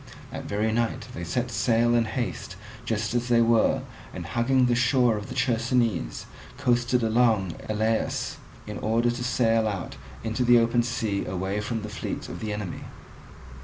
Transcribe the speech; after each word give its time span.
That 0.31 0.45
very 0.45 0.71
night 0.71 1.07
they 1.13 1.23
set 1.23 1.51
sail 1.51 1.93
in 1.93 2.05
haste 2.05 2.55
just 2.85 3.13
as 3.13 3.27
they 3.27 3.43
were, 3.43 3.83
and, 4.11 4.25
hugging 4.25 4.65
the 4.65 4.73
shore 4.73 5.15
of 5.15 5.27
the 5.29 5.35
Chersonese, 5.35 6.25
coasted 6.57 7.03
along 7.03 7.51
to 7.51 7.71
Elaeus, 7.71 8.37
in 8.65 8.79
order 8.79 9.11
to 9.11 9.23
sail 9.23 9.67
out 9.67 9.97
into 10.23 10.43
the 10.43 10.57
open 10.57 10.81
sea 10.81 11.23
away 11.25 11.59
from 11.61 11.83
the 11.83 11.87
fleet 11.89 12.27
of 12.29 12.39
the 12.39 12.51
enemy. 12.51 12.85